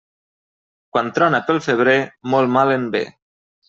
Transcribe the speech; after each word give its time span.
Quan 0.95 1.13
trona 1.19 1.43
pel 1.51 1.63
febrer, 1.69 1.97
molt 2.35 2.57
mal 2.59 2.79
en 2.81 2.93
ve. 2.99 3.09